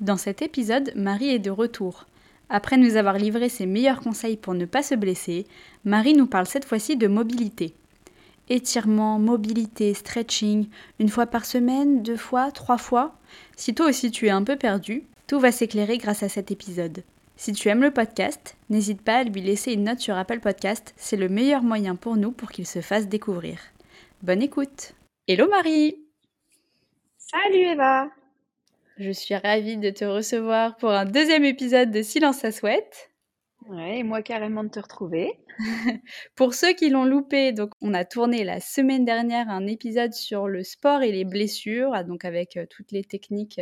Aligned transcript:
Dans 0.00 0.18
cet 0.18 0.42
épisode, 0.42 0.92
Marie 0.94 1.30
est 1.30 1.38
de 1.38 1.50
retour. 1.50 2.06
Après 2.50 2.76
nous 2.76 2.96
avoir 2.96 3.16
livré 3.16 3.48
ses 3.48 3.64
meilleurs 3.64 4.00
conseils 4.00 4.36
pour 4.36 4.52
ne 4.52 4.66
pas 4.66 4.82
se 4.82 4.94
blesser, 4.94 5.46
Marie 5.84 6.12
nous 6.12 6.26
parle 6.26 6.46
cette 6.46 6.66
fois-ci 6.66 6.96
de 6.96 7.08
mobilité. 7.08 7.74
Étirement, 8.48 9.18
mobilité, 9.18 9.94
stretching, 9.94 10.68
une 11.00 11.08
fois 11.08 11.26
par 11.26 11.46
semaine, 11.46 12.02
deux 12.02 12.16
fois, 12.16 12.52
trois 12.52 12.78
fois. 12.78 13.18
Si 13.56 13.74
toi 13.74 13.86
aussi 13.86 14.10
tu 14.10 14.26
es 14.26 14.30
un 14.30 14.44
peu 14.44 14.56
perdu, 14.56 15.04
tout 15.26 15.40
va 15.40 15.50
s'éclairer 15.50 15.96
grâce 15.96 16.22
à 16.22 16.28
cet 16.28 16.50
épisode. 16.50 17.02
Si 17.36 17.52
tu 17.52 17.68
aimes 17.68 17.82
le 17.82 17.90
podcast, 17.90 18.56
n'hésite 18.68 19.00
pas 19.00 19.16
à 19.16 19.24
lui 19.24 19.40
laisser 19.40 19.72
une 19.72 19.84
note 19.84 20.00
sur 20.00 20.16
Apple 20.16 20.40
Podcast, 20.40 20.92
c'est 20.96 21.16
le 21.16 21.28
meilleur 21.28 21.62
moyen 21.62 21.96
pour 21.96 22.16
nous 22.16 22.32
pour 22.32 22.50
qu'il 22.50 22.66
se 22.66 22.82
fasse 22.82 23.08
découvrir. 23.08 23.58
Bonne 24.22 24.42
écoute 24.42 24.92
Hello 25.26 25.48
Marie 25.48 25.96
Salut 27.18 27.72
Eva 27.72 28.08
Je 28.98 29.10
suis 29.10 29.34
ravie 29.34 29.76
de 29.76 29.90
te 29.90 30.06
recevoir 30.06 30.76
pour 30.78 30.90
un 30.90 31.04
deuxième 31.04 31.44
épisode 31.44 31.90
de 31.90 32.00
Silence 32.00 32.46
à 32.46 32.52
souhaite. 32.52 33.10
Ouais, 33.68 33.98
et 33.98 34.02
moi 34.02 34.22
carrément 34.22 34.64
de 34.64 34.70
te 34.70 34.80
retrouver. 34.80 35.32
Pour 36.34 36.54
ceux 36.54 36.72
qui 36.72 36.88
l'ont 36.88 37.04
loupé, 37.04 37.52
donc 37.52 37.72
on 37.82 37.92
a 37.92 38.06
tourné 38.06 38.42
la 38.42 38.58
semaine 38.58 39.04
dernière 39.04 39.50
un 39.50 39.66
épisode 39.66 40.14
sur 40.14 40.48
le 40.48 40.62
sport 40.62 41.02
et 41.02 41.12
les 41.12 41.26
blessures, 41.26 41.90
ah, 41.92 42.04
donc 42.04 42.24
avec 42.24 42.56
euh, 42.56 42.64
toutes 42.70 42.90
les 42.92 43.04
techniques 43.04 43.60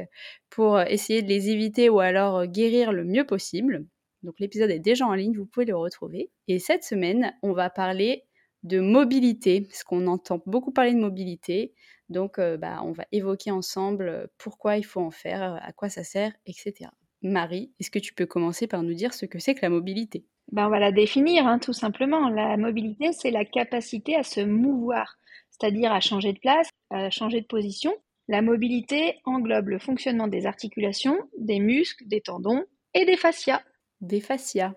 pour 0.50 0.76
euh, 0.76 0.84
essayer 0.84 1.22
de 1.22 1.28
les 1.28 1.50
éviter 1.50 1.88
ou 1.88 1.98
alors 1.98 2.36
euh, 2.36 2.46
guérir 2.46 2.92
le 2.92 3.04
mieux 3.04 3.24
possible. 3.24 3.86
Donc 4.22 4.38
l'épisode 4.38 4.70
est 4.70 4.78
déjà 4.78 5.04
en 5.04 5.14
ligne, 5.14 5.36
vous 5.36 5.46
pouvez 5.46 5.66
le 5.66 5.76
retrouver. 5.76 6.30
Et 6.46 6.60
cette 6.60 6.84
semaine, 6.84 7.34
on 7.42 7.54
va 7.54 7.70
parler 7.70 8.24
de 8.64 8.80
mobilité, 8.80 9.60
parce 9.60 9.84
qu'on 9.84 10.06
entend 10.06 10.42
beaucoup 10.46 10.72
parler 10.72 10.92
de 10.92 10.98
mobilité. 11.00 11.72
Donc 12.08 12.38
bah, 12.38 12.80
on 12.82 12.92
va 12.92 13.04
évoquer 13.12 13.50
ensemble 13.50 14.28
pourquoi 14.36 14.76
il 14.76 14.84
faut 14.84 15.00
en 15.00 15.10
faire, 15.10 15.58
à 15.62 15.72
quoi 15.72 15.88
ça 15.88 16.04
sert, 16.04 16.32
etc. 16.46 16.90
Marie, 17.22 17.72
est-ce 17.80 17.90
que 17.90 17.98
tu 17.98 18.12
peux 18.12 18.26
commencer 18.26 18.66
par 18.66 18.82
nous 18.82 18.92
dire 18.92 19.14
ce 19.14 19.24
que 19.24 19.38
c'est 19.38 19.54
que 19.54 19.62
la 19.62 19.70
mobilité? 19.70 20.26
Ben, 20.52 20.66
On 20.66 20.70
va 20.70 20.78
la 20.78 20.92
définir 20.92 21.46
hein, 21.46 21.58
tout 21.58 21.72
simplement. 21.72 22.28
La 22.28 22.56
mobilité, 22.56 23.12
c'est 23.12 23.30
la 23.30 23.46
capacité 23.46 24.14
à 24.14 24.22
se 24.22 24.40
mouvoir, 24.40 25.16
c'est-à-dire 25.50 25.92
à 25.92 26.00
changer 26.00 26.34
de 26.34 26.38
place, 26.38 26.68
à 26.90 27.10
changer 27.10 27.40
de 27.40 27.46
position. 27.46 27.94
La 28.28 28.42
mobilité 28.42 29.20
englobe 29.24 29.68
le 29.68 29.78
fonctionnement 29.78 30.28
des 30.28 30.46
articulations, 30.46 31.18
des 31.38 31.60
muscles, 31.60 32.06
des 32.06 32.20
tendons 32.20 32.64
et 32.92 33.06
des 33.06 33.16
fascias. 33.16 33.62
Des 34.00 34.20
fascias 34.20 34.74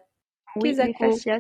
Oui, 0.56 0.74
des 0.74 0.94
fascias. 0.94 1.40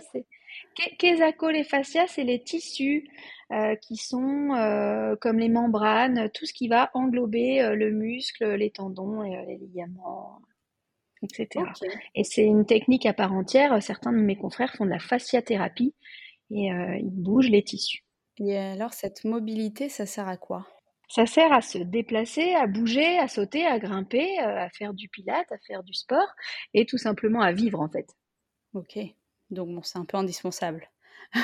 Qu'est-ce 0.99 1.51
les 1.51 1.63
fascias, 1.63 2.07
c'est 2.07 2.23
les 2.23 2.41
tissus 2.41 3.09
euh, 3.51 3.75
qui 3.75 3.95
sont 3.95 4.53
euh, 4.53 5.15
comme 5.15 5.39
les 5.39 5.49
membranes, 5.49 6.29
tout 6.33 6.45
ce 6.45 6.53
qui 6.53 6.67
va 6.67 6.91
englober 6.93 7.61
euh, 7.61 7.75
le 7.75 7.91
muscle, 7.91 8.45
les 8.55 8.69
tendons 8.69 9.23
et 9.23 9.45
les 9.47 9.57
ligaments, 9.57 10.41
etc. 11.23 11.65
Et 12.13 12.23
c'est 12.23 12.45
une 12.45 12.65
technique 12.65 13.05
à 13.05 13.13
part 13.13 13.33
entière. 13.33 13.81
Certains 13.81 14.11
de 14.11 14.17
mes 14.17 14.35
confrères 14.35 14.73
font 14.75 14.85
de 14.85 14.91
la 14.91 14.99
fasciathérapie 14.99 15.95
et 16.51 16.67
ils 16.67 17.11
bougent 17.11 17.49
les 17.49 17.63
tissus. 17.63 18.03
Et 18.39 18.57
alors, 18.57 18.93
cette 18.93 19.25
mobilité, 19.25 19.89
ça 19.89 20.05
sert 20.05 20.27
à 20.27 20.37
quoi? 20.37 20.67
Ça 21.09 21.25
sert 21.25 21.51
à 21.51 21.61
se 21.61 21.77
déplacer, 21.77 22.53
à 22.53 22.67
bouger, 22.67 23.17
à 23.17 23.27
sauter, 23.27 23.65
à 23.65 23.79
grimper, 23.79 24.37
à 24.39 24.69
faire 24.69 24.93
du 24.93 25.09
pilate, 25.09 25.51
à 25.51 25.57
faire 25.65 25.83
du 25.83 25.93
sport 25.93 26.27
et 26.73 26.85
tout 26.85 26.97
simplement 26.97 27.41
à 27.41 27.53
vivre 27.53 27.79
en 27.79 27.89
fait. 27.89 28.07
Ok, 28.73 28.99
donc 29.49 29.69
bon, 29.69 29.81
c'est 29.83 29.97
un 29.97 30.05
peu 30.05 30.17
indispensable. 30.17 30.89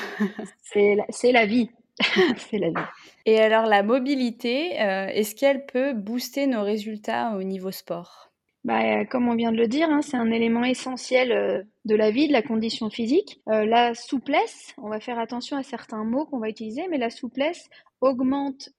c'est 0.62 0.96
la, 0.96 1.06
la, 1.32 1.46
vie. 1.46 1.70
c'est 2.38 2.58
la 2.58 2.70
vie. 2.70 2.88
Et 3.26 3.40
alors, 3.40 3.66
la 3.66 3.84
mobilité, 3.84 4.82
euh, 4.82 5.08
est-ce 5.08 5.36
qu'elle 5.36 5.66
peut 5.66 5.94
booster 5.94 6.48
nos 6.48 6.64
résultats 6.64 7.36
au 7.38 7.44
niveau 7.44 7.72
sport? 7.72 8.32
Bah, 8.64 9.06
comme 9.06 9.28
on 9.28 9.36
vient 9.36 9.52
de 9.52 9.58
le 9.58 9.68
dire, 9.68 9.90
hein, 9.90 10.02
c'est 10.02 10.16
un 10.16 10.32
élément 10.32 10.64
essentiel 10.64 11.32
euh, 11.34 11.64
de 11.84 11.96
la 11.96 12.12
vie, 12.12 12.28
de 12.28 12.34
la 12.34 12.42
condition 12.42 12.90
physique. 12.90 13.42
Euh, 13.50 13.66
la 13.66 13.94
souplesse, 13.94 14.74
on 14.78 14.90
va 14.90 15.02
faire 15.02 15.20
attention 15.20 15.58
à 15.58 15.64
certains 15.64 16.06
mots 16.06 16.26
qu'on 16.26 16.40
va 16.40 16.50
utiliser, 16.50 16.88
mais 16.90 16.98
la 16.98 17.10
souplesse 17.10 17.70
augmente 18.02 18.70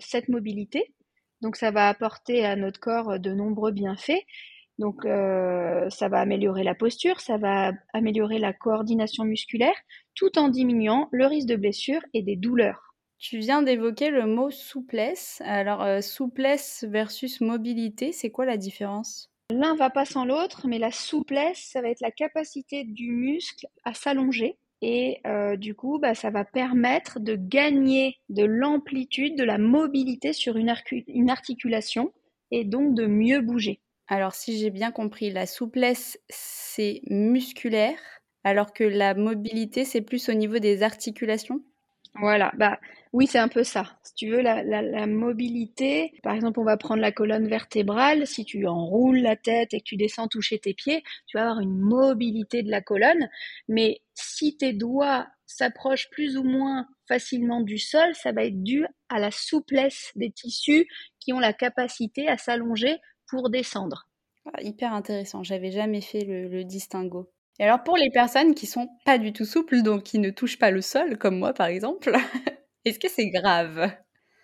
cette 0.00 0.28
mobilité. 0.28 0.92
Donc 1.40 1.54
ça 1.54 1.70
va 1.70 1.88
apporter 1.88 2.44
à 2.44 2.56
notre 2.56 2.80
corps 2.80 3.20
de 3.20 3.30
nombreux 3.30 3.70
bienfaits. 3.70 4.24
Donc 4.78 5.04
ça 5.04 6.08
va 6.08 6.20
améliorer 6.20 6.62
la 6.62 6.74
posture, 6.74 7.20
ça 7.20 7.38
va 7.38 7.72
améliorer 7.94 8.38
la 8.38 8.52
coordination 8.52 9.24
musculaire, 9.24 9.76
tout 10.14 10.38
en 10.38 10.48
diminuant 10.48 11.08
le 11.12 11.26
risque 11.26 11.48
de 11.48 11.56
blessure 11.56 12.02
et 12.12 12.22
des 12.22 12.36
douleurs. 12.36 12.86
Tu 13.18 13.38
viens 13.38 13.62
d'évoquer 13.62 14.10
le 14.10 14.26
mot 14.26 14.50
souplesse. 14.50 15.40
Alors, 15.44 15.82
euh, 15.82 16.00
souplesse 16.00 16.84
versus 16.88 17.40
mobilité, 17.40 18.12
c'est 18.12 18.30
quoi 18.30 18.44
la 18.44 18.58
différence? 18.58 19.30
L'un 19.50 19.74
va 19.74 19.90
pas 19.90 20.04
sans 20.04 20.24
l'autre, 20.24 20.66
mais 20.68 20.78
la 20.78 20.90
souplesse, 20.90 21.70
ça 21.72 21.80
va 21.80 21.88
être 21.88 22.00
la 22.00 22.10
capacité 22.10 22.84
du 22.84 23.10
muscle 23.10 23.66
à 23.84 23.94
s'allonger. 23.94 24.58
Et 24.82 25.20
euh, 25.26 25.56
du 25.56 25.74
coup, 25.74 25.98
bah, 25.98 26.14
ça 26.14 26.30
va 26.30 26.44
permettre 26.44 27.18
de 27.18 27.36
gagner 27.36 28.16
de 28.28 28.44
l'amplitude, 28.44 29.36
de 29.36 29.44
la 29.44 29.56
mobilité 29.56 30.34
sur 30.34 30.56
une 30.56 31.30
articulation 31.30 32.12
et 32.50 32.64
donc 32.64 32.94
de 32.94 33.06
mieux 33.06 33.40
bouger. 33.40 33.80
Alors, 34.08 34.34
si 34.34 34.58
j'ai 34.58 34.70
bien 34.70 34.92
compris, 34.92 35.30
la 35.30 35.46
souplesse, 35.46 36.18
c'est 36.28 37.02
musculaire, 37.10 37.98
alors 38.44 38.72
que 38.72 38.84
la 38.84 39.14
mobilité, 39.14 39.84
c'est 39.84 40.02
plus 40.02 40.28
au 40.28 40.32
niveau 40.32 40.58
des 40.58 40.82
articulations? 40.82 41.60
Voilà, 42.18 42.52
bah 42.56 42.78
oui, 43.12 43.26
c'est 43.26 43.38
un 43.38 43.48
peu 43.48 43.64
ça. 43.64 43.98
Si 44.02 44.14
tu 44.14 44.30
veux, 44.30 44.40
la, 44.40 44.62
la, 44.62 45.06
mobilité, 45.06 46.12
par 46.22 46.34
exemple, 46.34 46.60
on 46.60 46.64
va 46.64 46.76
prendre 46.76 47.00
la 47.00 47.12
colonne 47.12 47.48
vertébrale, 47.48 48.26
si 48.26 48.44
tu 48.44 48.66
enroules 48.66 49.18
la 49.18 49.36
tête 49.36 49.74
et 49.74 49.80
que 49.80 49.84
tu 49.84 49.96
descends 49.96 50.28
toucher 50.28 50.58
tes 50.58 50.72
pieds, 50.72 51.02
tu 51.26 51.36
vas 51.36 51.42
avoir 51.42 51.60
une 51.60 51.78
mobilité 51.78 52.62
de 52.62 52.70
la 52.70 52.80
colonne, 52.80 53.28
mais 53.68 54.00
si 54.14 54.56
tes 54.56 54.72
doigts 54.72 55.26
s'approchent 55.46 56.08
plus 56.10 56.36
ou 56.36 56.44
moins 56.44 56.86
facilement 57.06 57.60
du 57.60 57.78
sol, 57.78 58.14
ça 58.14 58.32
va 58.32 58.44
être 58.44 58.62
dû 58.62 58.86
à 59.08 59.18
la 59.18 59.30
souplesse 59.30 60.12
des 60.16 60.30
tissus 60.30 60.88
qui 61.20 61.32
ont 61.32 61.38
la 61.38 61.52
capacité 61.52 62.28
à 62.28 62.38
s'allonger 62.38 62.96
pour 63.28 63.50
descendre. 63.50 64.08
Ah, 64.52 64.62
hyper 64.62 64.92
intéressant, 64.92 65.42
j'avais 65.42 65.70
jamais 65.70 66.00
fait 66.00 66.24
le, 66.24 66.48
le 66.48 66.64
distinguo. 66.64 67.28
Et 67.58 67.64
alors 67.64 67.82
pour 67.82 67.96
les 67.96 68.10
personnes 68.10 68.54
qui 68.54 68.66
sont 68.66 68.88
pas 69.04 69.18
du 69.18 69.32
tout 69.32 69.44
souples, 69.44 69.82
donc 69.82 70.02
qui 70.02 70.18
ne 70.18 70.30
touchent 70.30 70.58
pas 70.58 70.70
le 70.70 70.82
sol, 70.82 71.16
comme 71.18 71.38
moi 71.38 71.52
par 71.52 71.66
exemple, 71.66 72.12
est-ce 72.84 72.98
que 72.98 73.08
c'est 73.08 73.30
grave? 73.30 73.90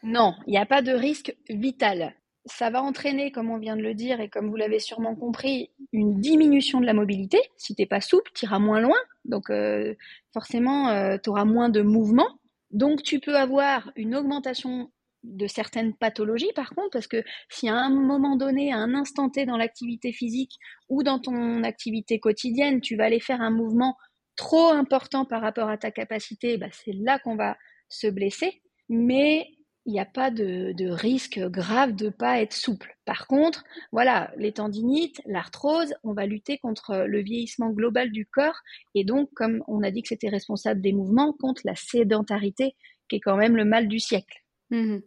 Non, 0.03 0.35
il 0.47 0.51
n'y 0.51 0.59
a 0.59 0.67
pas 0.67 0.83
de 0.83 0.93
risque 0.93 1.37
vital. 1.49 2.15
Ça 2.47 2.71
va 2.71 2.83
entraîner, 2.83 3.31
comme 3.31 3.51
on 3.51 3.59
vient 3.59 3.77
de 3.77 3.83
le 3.83 3.95
dire 3.95 4.21
et 4.21 4.29
comme 4.29 4.49
vous 4.49 4.57
l'avez 4.57 4.81
sûrement 4.81 5.15
compris, 5.15 5.71
une 5.93 6.19
diminution 6.19 6.81
de 6.81 6.87
la 6.87 6.95
mobilité. 6.95 7.39
Si 7.57 7.77
tu 7.77 7.83
n'es 7.83 7.87
pas 7.87 8.01
souple, 8.01 8.33
tu 8.35 8.47
iras 8.47 8.59
moins 8.59 8.81
loin, 8.81 8.97
donc 9.25 9.49
euh, 9.51 9.95
forcément 10.33 10.89
euh, 10.89 11.19
tu 11.23 11.31
auras 11.31 11.45
moins 11.45 11.69
de 11.69 11.83
mouvement. 11.83 12.29
Donc 12.73 13.03
tu 13.03 13.21
peux 13.21 13.37
avoir 13.37 13.93
une 13.95 14.17
augmentation 14.17 14.91
de 15.25 15.47
certaines 15.47 15.95
pathologies 15.95 16.53
par 16.55 16.71
contre, 16.71 16.91
parce 16.93 17.07
que 17.07 17.23
si 17.49 17.69
à 17.69 17.77
un 17.77 17.91
moment 17.91 18.37
donné, 18.37 18.73
à 18.73 18.77
un 18.77 18.95
instant 18.95 19.29
T 19.31 19.47
dans 19.47 19.57
l'activité 19.57 20.13
physique 20.13 20.59
ou 20.89 21.03
dans 21.03 21.19
ton 21.19 21.63
activité 21.63 22.19
quotidienne, 22.19 22.81
tu 22.81 22.97
vas 22.97 23.05
aller 23.05 23.21
faire 23.21 23.41
un 23.41 23.51
mouvement 23.51 23.97
trop 24.37 24.71
important 24.71 25.25
par 25.25 25.43
rapport 25.43 25.69
à 25.69 25.79
ta 25.79 25.91
capacité, 25.91 26.57
bah 26.57 26.69
c'est 26.73 26.95
là 26.95 27.19
qu'on 27.19 27.37
va 27.37 27.57
se 27.89 28.07
blesser. 28.07 28.63
Mais 28.89 29.47
il 29.85 29.93
n'y 29.93 30.01
a 30.01 30.07
pas 30.07 30.31
de, 30.31 30.89
risque 30.91 31.41
grave 31.41 31.95
de 31.95 32.09
pas 32.09 32.41
être 32.41 32.53
souple. 32.53 32.97
Par 33.05 33.27
contre, 33.27 33.65
voilà, 33.91 34.33
les 34.37 34.53
tendinites, 34.53 35.21
l'arthrose, 35.27 35.95
on 36.05 36.13
va 36.13 36.27
lutter 36.27 36.59
contre 36.59 37.05
le 37.07 37.21
vieillissement 37.21 37.71
global 37.71 38.13
du 38.13 38.27
corps 38.27 38.61
et 38.95 39.05
donc, 39.05 39.31
comme 39.35 39.63
on 39.67 39.83
a 39.83 39.91
dit 39.91 40.03
que 40.03 40.09
c'était 40.09 40.29
responsable 40.29 40.81
des 40.81 40.93
mouvements, 40.93 41.33
contre 41.33 41.63
la 41.65 41.75
sédentarité, 41.75 42.77
qui 43.09 43.17
est 43.17 43.21
quand 43.21 43.37
même 43.37 43.57
le 43.57 43.65
mal 43.65 43.89
du 43.89 43.99
siècle. 43.99 44.45
Mmh 44.71 44.99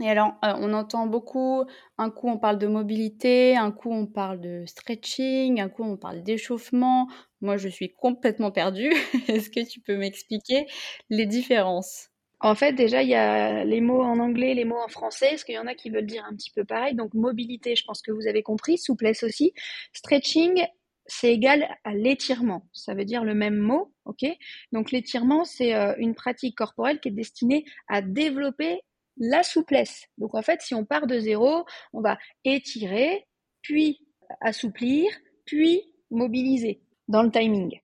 et 0.00 0.08
alors, 0.08 0.32
euh, 0.44 0.54
on 0.58 0.72
entend 0.72 1.06
beaucoup, 1.06 1.64
un 1.98 2.10
coup 2.10 2.28
on 2.28 2.38
parle 2.38 2.58
de 2.58 2.66
mobilité, 2.66 3.56
un 3.56 3.70
coup 3.70 3.92
on 3.92 4.06
parle 4.06 4.40
de 4.40 4.64
stretching, 4.66 5.60
un 5.60 5.68
coup 5.68 5.84
on 5.84 5.96
parle 5.96 6.22
d'échauffement. 6.22 7.08
Moi, 7.40 7.56
je 7.56 7.68
suis 7.68 7.94
complètement 7.94 8.50
perdue. 8.50 8.90
Est-ce 9.28 9.50
que 9.50 9.66
tu 9.68 9.80
peux 9.80 9.96
m'expliquer 9.96 10.66
les 11.10 11.26
différences? 11.26 12.08
En 12.40 12.54
fait, 12.54 12.72
déjà, 12.72 13.02
il 13.02 13.10
y 13.10 13.14
a 13.14 13.64
les 13.64 13.82
mots 13.82 14.02
en 14.02 14.18
anglais, 14.18 14.54
les 14.54 14.64
mots 14.64 14.80
en 14.82 14.88
français, 14.88 15.28
parce 15.30 15.44
qu'il 15.44 15.54
y 15.54 15.58
en 15.58 15.66
a 15.66 15.74
qui 15.74 15.90
veulent 15.90 16.06
dire 16.06 16.24
un 16.30 16.34
petit 16.34 16.50
peu 16.50 16.64
pareil. 16.64 16.94
Donc, 16.94 17.12
mobilité, 17.12 17.76
je 17.76 17.84
pense 17.84 18.00
que 18.00 18.12
vous 18.12 18.26
avez 18.26 18.42
compris, 18.42 18.78
souplesse 18.78 19.22
aussi. 19.22 19.52
Stretching, 19.92 20.64
c'est 21.10 21.32
égal 21.32 21.68
à 21.84 21.92
l'étirement. 21.92 22.68
Ça 22.72 22.94
veut 22.94 23.04
dire 23.04 23.24
le 23.24 23.34
même 23.34 23.56
mot, 23.56 23.92
ok? 24.04 24.24
Donc 24.72 24.92
l'étirement, 24.92 25.44
c'est 25.44 25.74
euh, 25.74 25.94
une 25.98 26.14
pratique 26.14 26.56
corporelle 26.56 27.00
qui 27.00 27.08
est 27.08 27.12
destinée 27.12 27.64
à 27.88 28.00
développer 28.00 28.80
la 29.16 29.42
souplesse. 29.42 30.06
Donc 30.18 30.34
en 30.34 30.42
fait, 30.42 30.60
si 30.62 30.74
on 30.74 30.84
part 30.84 31.06
de 31.06 31.18
zéro, 31.18 31.64
on 31.92 32.00
va 32.00 32.18
étirer, 32.44 33.26
puis 33.62 34.06
assouplir, 34.40 35.10
puis 35.44 35.82
mobiliser 36.10 36.82
dans 37.08 37.22
le 37.22 37.30
timing. 37.30 37.80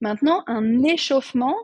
Maintenant, 0.00 0.42
un 0.46 0.82
échauffement, 0.82 1.54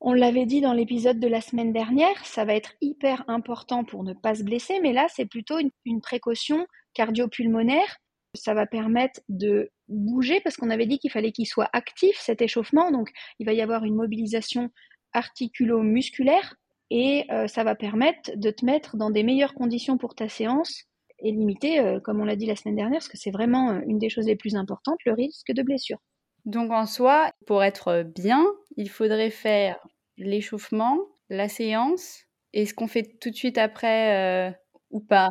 on 0.00 0.12
l'avait 0.12 0.46
dit 0.46 0.60
dans 0.60 0.72
l'épisode 0.72 1.20
de 1.20 1.28
la 1.28 1.40
semaine 1.40 1.72
dernière, 1.72 2.24
ça 2.24 2.44
va 2.44 2.54
être 2.54 2.74
hyper 2.80 3.24
important 3.28 3.84
pour 3.84 4.04
ne 4.04 4.12
pas 4.12 4.34
se 4.34 4.42
blesser, 4.42 4.80
mais 4.80 4.92
là, 4.92 5.06
c'est 5.08 5.26
plutôt 5.26 5.58
une, 5.58 5.70
une 5.84 6.00
précaution 6.00 6.66
cardio-pulmonaire. 6.94 7.96
Ça 8.34 8.52
va 8.52 8.66
permettre 8.66 9.20
de 9.28 9.70
bouger 9.88 10.40
parce 10.40 10.56
qu'on 10.56 10.70
avait 10.70 10.86
dit 10.86 10.98
qu'il 10.98 11.10
fallait 11.10 11.32
qu'il 11.32 11.46
soit 11.46 11.70
actif, 11.72 12.18
cet 12.18 12.42
échauffement. 12.42 12.90
Donc, 12.90 13.10
il 13.38 13.46
va 13.46 13.54
y 13.54 13.62
avoir 13.62 13.84
une 13.84 13.94
mobilisation 13.94 14.70
articulo-musculaire 15.12 16.56
et 16.90 17.24
euh, 17.30 17.46
ça 17.48 17.64
va 17.64 17.74
permettre 17.74 18.30
de 18.36 18.50
te 18.50 18.64
mettre 18.64 18.96
dans 18.96 19.10
des 19.10 19.22
meilleures 19.22 19.54
conditions 19.54 19.98
pour 19.98 20.14
ta 20.14 20.28
séance 20.28 20.84
et 21.18 21.32
limiter, 21.32 21.80
euh, 21.80 21.98
comme 22.00 22.20
on 22.20 22.24
l'a 22.24 22.36
dit 22.36 22.46
la 22.46 22.56
semaine 22.56 22.76
dernière, 22.76 22.98
parce 22.98 23.08
que 23.08 23.16
c'est 23.16 23.30
vraiment 23.30 23.70
euh, 23.70 23.80
une 23.86 23.98
des 23.98 24.08
choses 24.08 24.26
les 24.26 24.36
plus 24.36 24.54
importantes, 24.54 24.98
le 25.04 25.12
risque 25.12 25.52
de 25.52 25.62
blessure. 25.62 25.98
Donc 26.44 26.70
en 26.70 26.86
soi, 26.86 27.32
pour 27.46 27.64
être 27.64 28.04
bien, 28.14 28.44
il 28.76 28.88
faudrait 28.88 29.30
faire 29.30 29.78
l'échauffement, 30.16 30.98
la 31.28 31.48
séance, 31.48 32.24
et 32.52 32.66
ce 32.66 32.74
qu'on 32.74 32.86
fait 32.86 33.18
tout 33.20 33.30
de 33.30 33.34
suite 33.34 33.58
après 33.58 34.56
ou 34.90 35.00
pas? 35.00 35.28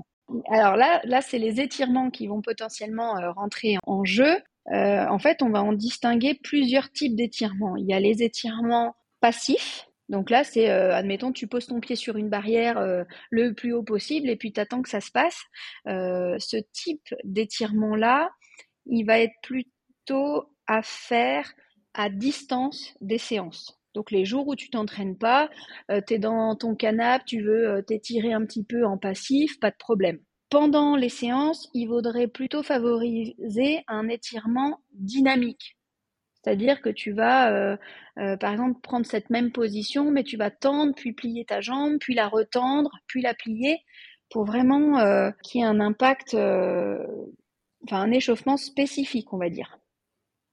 Alors 0.52 0.76
là, 0.76 1.00
là 1.06 1.22
c'est 1.22 1.38
les 1.38 1.62
étirements 1.62 2.10
qui 2.10 2.28
vont 2.28 2.42
potentiellement 2.42 3.14
rentrer 3.34 3.78
en 3.88 4.04
jeu. 4.04 4.36
En 4.68 5.18
fait, 5.18 5.42
on 5.42 5.50
va 5.50 5.64
en 5.64 5.72
distinguer 5.72 6.38
plusieurs 6.44 6.92
types 6.92 7.16
d'étirements. 7.16 7.78
Il 7.78 7.86
y 7.86 7.94
a 7.94 8.00
les 8.00 8.22
étirements 8.22 8.94
passifs. 9.22 9.85
Donc 10.10 10.30
là, 10.30 10.44
c'est, 10.44 10.70
euh, 10.70 10.94
admettons, 10.94 11.32
tu 11.32 11.48
poses 11.48 11.68
ton 11.68 11.80
pied 11.80 11.96
sur 11.96 12.18
une 12.18 12.30
barrière 12.30 13.06
le 13.30 13.54
plus 13.54 13.74
haut 13.74 13.84
possible 13.84 14.30
et 14.30 14.36
puis 14.36 14.54
tu 14.54 14.60
attends 14.60 14.82
que 14.82 14.90
ça 14.90 15.02
se 15.02 15.12
passe. 15.12 15.42
ce 15.86 16.58
type 16.74 17.14
d'étirement-là, 17.24 18.30
il 18.86 19.04
va 19.04 19.20
être 19.20 19.36
plutôt 19.42 20.46
à 20.68 20.82
faire 20.82 21.52
à 21.94 22.10
distance 22.10 22.94
des 23.02 23.18
séances. 23.18 23.80
Donc 23.96 24.12
les 24.12 24.26
jours 24.26 24.48
où 24.48 24.56
tu 24.56 24.70
t'entraînes 24.70 25.18
pas, 25.18 25.50
euh, 25.90 26.02
tu 26.06 26.16
es 26.16 26.20
dans 26.20 26.56
ton 26.56 26.76
canapé, 26.76 27.24
tu 27.26 27.42
veux 27.42 27.70
euh, 27.70 27.82
t'étirer 27.82 28.34
un 28.34 28.46
petit 28.46 28.64
peu 28.64 28.86
en 28.86 28.98
passif, 28.98 29.60
pas 29.60 29.72
de 29.72 29.78
problème. 29.78 30.20
Pendant 30.50 30.96
les 30.96 31.10
séances, 31.10 31.70
il 31.74 31.88
vaudrait 31.88 32.28
plutôt 32.28 32.62
favoriser 32.62 33.84
un 33.88 34.10
étirement 34.10 34.82
dynamique. 34.94 35.75
C'est-à-dire 36.46 36.82
que 36.82 36.90
tu 36.90 37.12
vas, 37.12 37.52
euh, 37.52 38.38
par 38.38 38.52
exemple, 38.52 38.80
prendre 38.82 39.06
cette 39.06 39.32
même 39.32 39.52
position, 39.52 40.12
mais 40.12 40.24
tu 40.24 40.38
vas 40.38 40.52
tendre, 40.52 40.94
puis 40.96 41.12
plier 41.14 41.44
ta 41.44 41.60
jambe, 41.60 41.98
puis 42.00 42.14
la 42.14 42.28
retendre, 42.28 42.92
puis 43.08 43.24
la 43.24 43.34
plier, 43.34 43.80
pour 44.30 44.46
vraiment 44.46 45.32
qu'il 45.42 45.62
y 45.62 45.64
ait 45.64 45.68
un 45.68 45.80
impact, 45.80 46.36
enfin 46.36 48.02
un 48.02 48.12
échauffement 48.12 48.58
spécifique, 48.58 49.34
on 49.34 49.38
va 49.38 49.50
dire. 49.50 49.80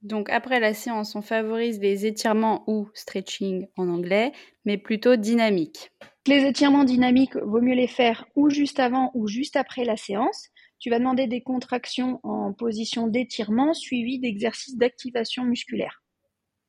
Donc 0.03 0.31
après 0.31 0.61
la 0.61 0.75
séance, 0.75 1.15
on 1.15 1.23
favorise 1.23 1.79
les 1.81 2.06
étirements 2.06 2.65
ou 2.67 2.89
stretching 2.93 3.69
en 3.77 3.89
anglais, 3.89 4.33
mais 4.65 4.77
plutôt 4.77 5.17
dynamiques. 5.17 5.93
Les 6.27 6.44
étirements 6.44 6.85
dynamiques, 6.85 7.37
vaut 7.37 7.61
mieux 7.61 7.75
les 7.75 7.87
faire 7.87 8.27
ou 8.35 8.49
juste 8.49 8.81
avant 8.81 9.11
ou 9.15 9.29
juste 9.29 9.56
après 9.56 9.85
la 9.85 9.97
séance. 9.97 10.49
Tu 10.82 10.90
vas 10.90 10.99
demander 10.99 11.29
des 11.29 11.43
contractions 11.43 12.19
en 12.25 12.52
position 12.52 13.06
d'étirement 13.06 13.73
suivies 13.73 14.19
d'exercices 14.19 14.76
d'activation 14.76 15.44
musculaire. 15.44 16.02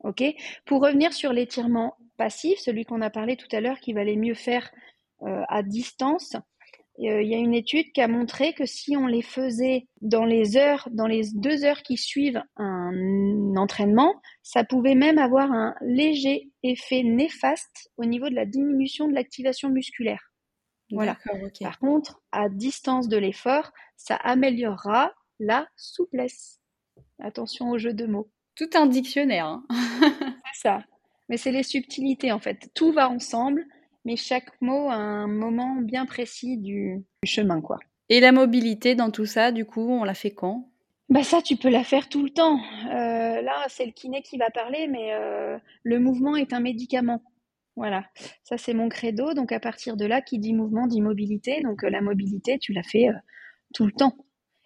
Ok? 0.04 0.24
Pour 0.66 0.84
revenir 0.84 1.14
sur 1.14 1.34
l'étirement 1.34 1.96
passif, 2.16 2.60
celui 2.60 2.86
qu'on 2.86 3.02
a 3.02 3.10
parlé 3.10 3.38
tout 3.38 3.48
à 3.52 3.60
l'heure 3.60 3.80
qui 3.80 3.92
valait 3.92 4.16
mieux 4.16 4.36
faire 4.36 4.70
euh, 5.24 5.42
à 5.50 5.64
distance, 5.64 6.36
euh, 7.00 7.24
il 7.24 7.28
y 7.28 7.34
a 7.34 7.40
une 7.40 7.56
étude 7.56 7.92
qui 7.92 8.02
a 8.02 8.08
montré 8.08 8.54
que 8.54 8.68
si 8.68 8.96
on 8.96 9.08
les 9.08 9.24
faisait 9.24 9.88
dans 10.02 10.26
les 10.26 10.58
heures, 10.58 10.88
dans 10.92 11.08
les 11.08 11.32
deux 11.34 11.66
heures 11.66 11.82
qui 11.82 11.98
suivent 11.98 12.44
un 12.58 13.56
entraînement, 13.58 14.22
ça 14.44 14.64
pouvait 14.64 14.94
même 14.94 15.18
avoir 15.18 15.52
un 15.52 15.74
léger 15.82 16.52
effet 16.62 17.02
néfaste 17.02 17.90
au 17.98 18.06
niveau 18.06 18.30
de 18.30 18.36
la 18.36 18.46
diminution 18.46 19.08
de 19.08 19.16
l'activation 19.16 19.70
musculaire. 19.70 20.33
Voilà. 20.94 21.18
Par 21.60 21.80
contre, 21.80 22.22
à 22.32 22.50
distance 22.50 23.08
de 23.08 23.18
l'effort, 23.18 23.72
ça 23.98 24.16
améliorera 24.16 25.12
la 25.40 25.68
souplesse. 25.76 26.60
Attention 27.20 27.72
au 27.72 27.78
jeu 27.78 27.94
de 27.94 28.06
mots. 28.06 28.30
Tout 28.56 28.70
un 28.76 28.86
dictionnaire. 28.86 29.46
Hein. 29.46 29.66
c'est 30.54 30.62
ça. 30.62 30.84
Mais 31.30 31.38
c'est 31.38 31.52
les 31.52 31.64
subtilités 31.64 32.32
en 32.32 32.40
fait. 32.40 32.70
Tout 32.74 32.92
va 32.92 33.10
ensemble 33.10 33.66
mais 34.06 34.16
chaque 34.16 34.50
mot 34.62 34.90
a 34.90 34.96
un 34.96 35.28
moment 35.28 35.76
bien 35.76 36.06
précis 36.06 36.58
du, 36.58 37.04
chemin, 37.24 37.62
quoi. 37.62 37.80
Et 38.10 38.20
la 38.20 38.32
mobilité 38.32 38.96
dans 38.96 39.12
tout 39.12 39.26
ça, 39.26 39.52
du 39.52 39.66
coup, 39.66 39.90
on 39.90 40.04
la 40.04 40.14
fait 40.14 40.32
quand? 40.32 40.70
Bah 41.10 41.24
ça, 41.24 41.42
tu 41.42 41.58
peux 41.58 41.70
la 41.70 41.84
faire 41.84 42.10
tout 42.10 42.24
le 42.24 42.30
temps. 42.30 42.60
Euh, 42.88 43.42
là, 43.42 43.66
c'est 43.70 43.86
le 43.86 43.92
kiné 43.92 44.22
qui 44.22 44.38
va 44.38 44.50
parler, 44.50 44.88
mais 44.88 45.14
euh, 45.14 45.58
le 45.84 46.00
mouvement 46.00 46.36
est 46.36 46.54
un 46.54 46.60
médicament. 46.60 47.22
Voilà, 47.76 48.06
ça 48.44 48.58
c'est 48.58 48.74
mon 48.74 48.90
credo. 48.90 49.34
Donc 49.34 49.52
à 49.52 49.60
partir 49.60 49.98
de 49.98 50.06
là, 50.06 50.22
qui 50.22 50.40
dit 50.40 50.54
mouvement 50.54 50.88
dit 50.88 51.02
mobilité. 51.02 51.62
Donc 51.62 51.84
euh, 51.84 51.90
la 51.90 52.02
mobilité, 52.02 52.60
tu 52.60 52.74
la 52.74 52.84
fais 52.84 53.08
tout 53.74 53.86
le 53.86 53.92
temps. 53.92 54.16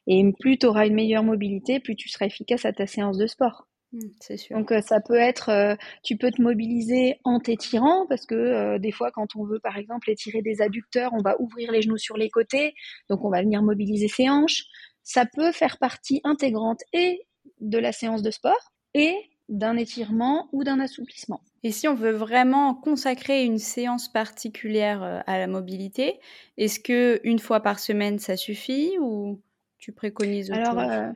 Et 0.08 0.24
plus 0.40 0.58
tu 0.58 0.66
auras 0.66 0.88
une 0.88 0.96
meilleure 0.96 1.24
mobilité, 1.24 1.80
plus 1.80 1.96
tu 1.96 2.10
seras 2.10 2.26
efficace 2.26 2.66
à 2.66 2.74
ta 2.74 2.88
séance 2.88 3.18
de 3.18 3.28
sport. 3.28 3.68
Mmh, 3.94 4.00
c'est 4.20 4.38
sûr. 4.38 4.58
Donc 4.58 4.72
euh, 4.72 4.82
ça 4.82 5.00
peut 5.00 5.16
être, 5.16 5.50
euh, 5.50 5.76
tu 6.04 6.18
peux 6.18 6.32
te 6.32 6.42
mobiliser 6.42 7.20
en 7.24 7.40
t'étirant 7.40 8.06
parce 8.08 8.26
que 8.26 8.36
euh, 8.36 8.80
des 8.80 8.92
fois 8.92 9.12
quand 9.12 9.36
on 9.36 9.46
veut 9.46 9.60
par 9.60 9.78
exemple 9.78 10.10
étirer 10.10 10.42
des 10.42 10.62
adducteurs, 10.62 11.12
on 11.14 11.22
va 11.22 11.40
ouvrir 11.40 11.72
les 11.72 11.82
genoux 11.82 11.98
sur 11.98 12.18
les 12.18 12.30
côtés, 12.30 12.74
donc 13.10 13.24
on 13.24 13.30
va 13.30 13.42
venir 13.42 13.62
mobiliser 13.62 14.08
ses 14.10 14.30
hanches. 14.30 14.66
Ça 15.04 15.26
peut 15.26 15.54
faire 15.54 15.78
partie 15.78 16.20
intégrante 16.26 16.82
et 16.92 17.26
de 17.62 17.78
la 17.78 17.94
séance 17.94 18.22
de 18.22 18.32
sport 18.32 18.74
et 18.94 19.16
d'un 19.48 19.78
étirement 19.78 20.50
ou 20.52 20.66
d'un 20.66 20.82
assouplissement. 20.82 21.42
Et 21.68 21.72
si 21.72 21.88
on 21.90 21.96
veut 21.96 22.12
vraiment 22.12 22.74
consacrer 22.74 23.44
une 23.44 23.60
séance 23.60 24.08
particulière 24.08 25.24
à 25.28 25.38
la 25.38 25.48
mobilité, 25.48 26.22
est-ce 26.58 26.80
que 26.80 27.20
une 27.26 27.40
fois 27.40 27.60
par 27.60 27.80
semaine 27.80 28.20
ça 28.20 28.38
suffit 28.38 28.98
ou 29.02 29.42
tu 29.78 29.92
préconises 29.92 30.50
autre 30.50 30.60
Alors, 30.60 31.14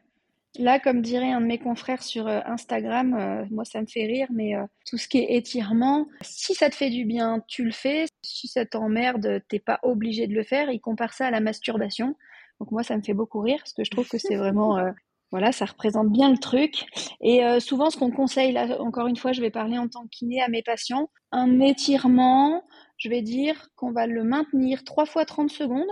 Là, 0.60 0.80
comme 0.80 1.02
dirait 1.02 1.32
un 1.32 1.40
de 1.40 1.46
mes 1.46 1.60
confrères 1.60 2.04
sur 2.04 2.28
euh, 2.28 2.42
Instagram, 2.46 3.14
euh, 3.14 3.46
moi 3.52 3.64
ça 3.64 3.80
me 3.80 3.86
fait 3.86 4.06
rire, 4.06 4.28
mais 4.32 4.56
euh, 4.56 4.66
tout 4.86 4.98
ce 4.98 5.08
qui 5.08 5.20
est 5.20 5.38
étirement, 5.38 6.08
si 6.22 6.54
ça 6.56 6.70
te 6.70 6.76
fait 6.76 6.90
du 6.90 7.06
bien, 7.06 7.42
tu 7.48 7.64
le 7.64 7.72
fais. 7.72 8.06
Si 8.22 8.50
ça 8.50 8.66
t'emmerde, 8.66 9.42
t'es 9.48 9.60
pas 9.60 9.80
obligé 9.82 10.28
de 10.28 10.34
le 10.34 10.44
faire. 10.44 10.70
Il 10.70 10.82
compare 10.82 11.14
ça 11.14 11.28
à 11.28 11.32
la 11.32 11.40
masturbation. 11.40 12.18
Donc 12.60 12.72
moi, 12.72 12.84
ça 12.84 12.98
me 12.98 13.02
fait 13.02 13.14
beaucoup 13.14 13.40
rire 13.40 13.60
parce 13.60 13.72
que 13.72 13.86
je 13.86 13.92
trouve 13.92 14.10
que 14.10 14.18
c'est 14.18 14.36
vraiment, 14.36 14.78
voilà, 15.32 15.52
ça 15.52 15.66
représente 15.66 16.12
bien 16.12 16.30
le 16.30 16.38
truc. 16.38 16.86
Et 17.22 17.42
souvent, 17.60 17.90
ce 17.90 17.98
qu'on 17.98 18.12
conseille, 18.12 18.52
là, 18.52 18.82
encore 18.82 19.08
une 19.08 19.16
fois, 19.16 19.32
je 19.32 19.42
vais 19.42 19.50
parler 19.50 19.78
en 19.78 19.88
tant 19.88 20.04
que 20.04 20.10
kiné 20.10 20.42
à 20.42 20.50
mes 20.50 20.62
patients, 20.62 21.10
un 21.32 21.60
étirement, 21.62 22.64
je 22.98 23.10
vais 23.10 23.22
dire 23.22 23.70
qu'on 23.76 23.92
va 23.92 24.08
le 24.08 24.24
maintenir 24.24 24.84
trois 24.84 25.06
fois 25.06 25.26
30 25.26 25.50
secondes 25.50 25.88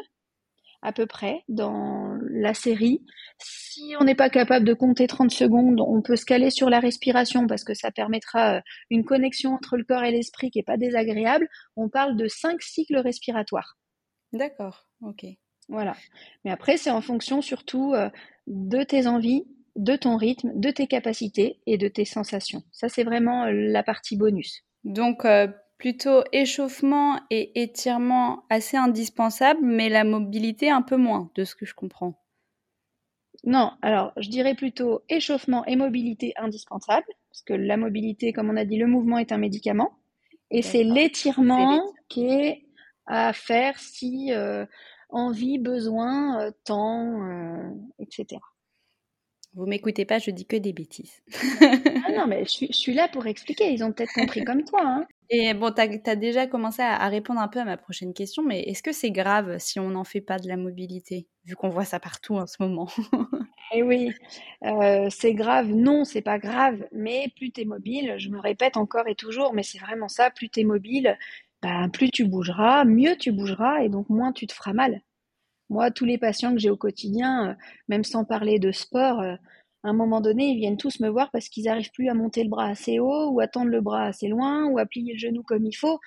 à 0.81 0.93
peu 0.93 1.05
près 1.05 1.43
dans 1.47 2.17
la 2.29 2.53
série. 2.53 3.03
Si 3.39 3.93
on 3.99 4.03
n'est 4.03 4.15
pas 4.15 4.29
capable 4.29 4.65
de 4.65 4.73
compter 4.73 5.07
30 5.07 5.31
secondes, 5.31 5.81
on 5.81 6.01
peut 6.01 6.15
se 6.15 6.25
caler 6.25 6.49
sur 6.51 6.69
la 6.69 6.79
respiration 6.79 7.47
parce 7.47 7.63
que 7.63 7.73
ça 7.73 7.91
permettra 7.91 8.57
euh, 8.57 8.61
une 8.89 9.03
connexion 9.03 9.53
entre 9.53 9.77
le 9.77 9.83
corps 9.83 10.03
et 10.03 10.11
l'esprit 10.11 10.51
qui 10.51 10.59
n'est 10.59 10.63
pas 10.63 10.77
désagréable. 10.77 11.47
On 11.75 11.89
parle 11.89 12.15
de 12.15 12.27
5 12.27 12.61
cycles 12.61 12.97
respiratoires. 12.97 13.77
D'accord, 14.31 14.85
ok. 15.01 15.25
Voilà. 15.67 15.95
Mais 16.43 16.51
après, 16.51 16.77
c'est 16.77 16.89
en 16.89 17.01
fonction 17.01 17.41
surtout 17.41 17.93
euh, 17.93 18.09
de 18.49 18.83
tes 18.83 19.07
envies, 19.07 19.45
de 19.75 19.95
ton 19.95 20.17
rythme, 20.17 20.51
de 20.55 20.69
tes 20.69 20.87
capacités 20.87 21.61
et 21.65 21.77
de 21.77 21.87
tes 21.87 22.05
sensations. 22.05 22.63
Ça, 22.71 22.89
c'est 22.89 23.03
vraiment 23.03 23.45
euh, 23.45 23.51
la 23.53 23.83
partie 23.83 24.17
bonus. 24.17 24.63
Donc, 24.83 25.25
plutôt 25.79 26.23
échauffement 26.33 27.19
et 27.31 27.61
étirement 27.61 28.43
assez 28.49 28.77
indispensable, 28.77 29.61
mais 29.63 29.89
la 29.89 30.03
mobilité 30.03 30.69
un 30.69 30.81
peu 30.81 30.97
moins, 30.97 31.31
de 31.35 31.45
ce 31.45 31.55
que 31.55 31.65
je 31.65 31.73
comprends. 31.73 32.13
Non, 33.45 33.71
alors 33.81 34.11
je 34.17 34.29
dirais 34.29 34.53
plutôt 34.53 35.01
échauffement 35.07 35.65
et 35.65 35.77
mobilité 35.77 36.33
indispensable, 36.37 37.07
parce 37.29 37.41
que 37.43 37.53
la 37.53 37.77
mobilité, 37.77 38.33
comme 38.33 38.49
on 38.49 38.57
a 38.57 38.65
dit, 38.65 38.77
le 38.77 38.87
mouvement 38.87 39.17
est 39.17 39.31
un 39.31 39.37
médicament, 39.37 39.97
et 40.51 40.61
c'est 40.61 40.83
l'étirement 40.83 41.81
qui 42.09 42.25
est 42.25 42.65
à 43.05 43.31
faire 43.33 43.79
si 43.79 44.33
euh, 44.33 44.65
envie, 45.09 45.57
besoin, 45.57 46.41
euh, 46.41 46.51
temps, 46.63 47.21
euh, 47.23 47.69
etc. 47.99 48.39
Vous 49.53 49.65
m'écoutez 49.65 50.05
pas, 50.05 50.19
je 50.19 50.29
dis 50.29 50.45
que 50.45 50.55
des 50.55 50.73
bêtises. 50.73 51.21
ah 51.61 52.11
non, 52.15 52.27
mais 52.27 52.45
je 52.45 52.67
suis, 52.71 52.93
là 52.93 53.07
pour 53.07 53.25
expliquer. 53.25 53.71
Ils 53.71 53.83
ont 53.83 53.91
peut-être 53.91 54.13
compris 54.13 54.43
comme 54.43 54.63
toi. 54.63 54.81
Hein. 54.83 55.07
Et 55.31 55.53
bon, 55.53 55.71
tu 55.71 55.81
as, 55.81 56.15
déjà 56.15 56.47
commencé 56.47 56.81
à, 56.81 57.07
répondre 57.07 57.39
un 57.39 57.47
peu 57.47 57.59
à 57.59 57.65
ma 57.65 57.77
prochaine 57.77 58.13
question, 58.13 58.43
mais 58.43 58.61
est-ce 58.61 58.81
que 58.81 58.91
c'est 58.91 59.11
grave 59.11 59.57
si 59.59 59.79
on 59.79 59.89
n'en 59.89 60.03
fait 60.03 60.21
pas 60.21 60.39
de 60.39 60.47
la 60.47 60.57
mobilité, 60.57 61.27
vu 61.45 61.55
qu'on 61.55 61.69
voit 61.69 61.85
ça 61.85 61.99
partout 61.99 62.35
en 62.35 62.47
ce 62.47 62.57
moment? 62.59 62.87
Eh 63.71 63.83
oui, 63.83 64.11
euh, 64.63 65.09
c'est 65.11 65.35
grave. 65.35 65.67
Non, 65.67 66.03
c'est 66.03 66.23
pas 66.23 66.39
grave. 66.39 66.87
Mais 66.91 67.31
plus 67.35 67.51
tu 67.51 67.61
es 67.61 67.65
mobile, 67.65 68.15
je 68.17 68.29
me 68.29 68.39
répète 68.39 68.77
encore 68.77 69.07
et 69.07 69.13
toujours, 69.13 69.53
mais 69.53 69.61
c'est 69.61 69.77
vraiment 69.77 70.07
ça, 70.07 70.31
plus 70.31 70.49
tu 70.49 70.61
es 70.61 70.63
mobile, 70.63 71.15
ben, 71.61 71.89
plus 71.89 72.09
tu 72.09 72.25
bougeras, 72.25 72.85
mieux 72.85 73.15
tu 73.17 73.31
bougeras 73.31 73.83
et 73.83 73.89
donc 73.89 74.09
moins 74.09 74.31
tu 74.31 74.47
te 74.47 74.53
feras 74.53 74.73
mal. 74.73 75.01
Moi, 75.69 75.91
tous 75.91 76.05
les 76.05 76.17
patients 76.17 76.53
que 76.53 76.59
j'ai 76.59 76.69
au 76.69 76.77
quotidien, 76.77 77.49
euh, 77.49 77.53
même 77.87 78.03
sans 78.03 78.25
parler 78.25 78.59
de 78.59 78.71
sport, 78.71 79.19
euh, 79.19 79.35
à 79.83 79.89
un 79.89 79.93
moment 79.93 80.21
donné, 80.21 80.49
ils 80.49 80.57
viennent 80.57 80.77
tous 80.77 80.99
me 80.99 81.09
voir 81.09 81.29
parce 81.31 81.47
qu'ils 81.47 81.65
n'arrivent 81.65 81.91
plus 81.91 82.09
à 82.09 82.13
monter 82.13 82.43
le 82.43 82.49
bras 82.49 82.67
assez 82.67 82.99
haut 82.99 83.29
ou 83.29 83.39
à 83.39 83.47
tendre 83.47 83.69
le 83.69 83.81
bras 83.81 84.05
assez 84.05 84.27
loin 84.27 84.65
ou 84.65 84.79
à 84.79 84.85
plier 84.85 85.13
le 85.13 85.19
genou 85.19 85.43
comme 85.43 85.65
il 85.65 85.75
faut. 85.75 85.99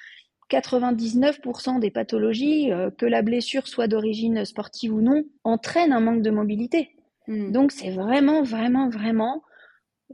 99% 0.51 1.81
des 1.81 1.91
pathologies, 1.91 2.71
que 2.99 3.07
la 3.07 3.23
blessure 3.23 3.67
soit 3.67 3.89
d'origine 3.89 4.45
sportive 4.45 4.93
ou 4.93 5.01
non, 5.01 5.25
entraînent 5.45 5.95
un 5.95 6.01
manque 6.01 6.21
de 6.21 6.31
mobilité. 6.31 6.91
Mmh. 7.27 7.53
Donc 7.53 7.73
c'est 7.73 7.91
vraiment, 7.91 8.43
vraiment, 8.43 8.91
vraiment 8.91 9.43